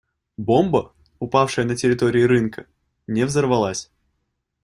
Бомба, 0.37 0.79
упавшая 1.25 1.65
на 1.67 1.75
территории 1.75 2.23
рынка, 2.23 2.65
не 3.05 3.23
взорвалась. 3.23 3.91